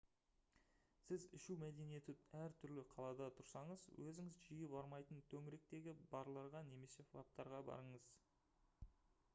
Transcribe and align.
сіз 1.01 1.25
ішу 1.37 1.57
мәдениеті 1.63 2.15
әртүрлі 2.45 2.85
қалада 2.93 3.27
тұрсаңыз 3.41 3.85
өзіңіз 4.07 4.41
жиі 4.47 4.71
бармайтын 4.73 5.21
төңіректегі 5.35 5.95
барларға 6.15 6.65
немесе 6.73 7.09
пабтарға 7.13 7.63
барыңыз 7.71 8.11